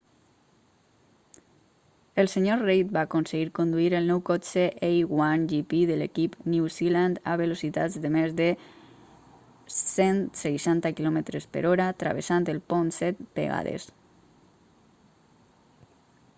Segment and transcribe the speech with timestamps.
[2.21, 7.35] el sr reid va aconseguir conduir el nou cotxe a1gp de l'equip new zealand a
[7.43, 8.47] velocitats de més de
[9.75, 13.87] 160 km/h travessant el pont set vegades